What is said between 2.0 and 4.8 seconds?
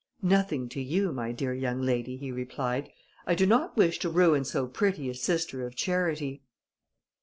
he replied, "I do not wish to ruin so